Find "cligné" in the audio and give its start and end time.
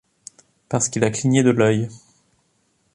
1.11-1.43